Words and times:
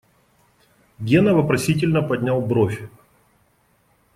Гена 0.97 1.35
вопросительно 1.35 2.01
поднял 2.01 2.41
бровь. 2.41 2.89